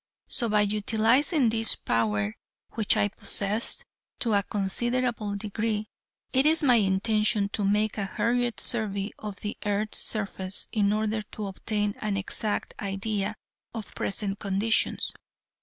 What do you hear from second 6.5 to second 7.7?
my intention to